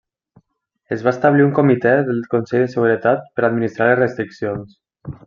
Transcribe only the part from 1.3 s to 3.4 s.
un comitè del Consell de Seguretat